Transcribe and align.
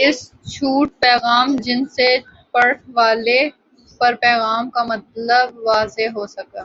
S 0.00 0.18
چھوٹ 0.52 0.88
پیغام 1.02 1.48
جن 1.64 1.80
سے 1.96 2.08
پڑھ 2.54 2.76
والے 2.94 3.40
پر 4.00 4.12
پیغام 4.22 4.70
کا 4.74 4.82
مطلب 4.86 5.46
واضح 5.66 6.06
ہو 6.16 6.26
سکہ 6.36 6.62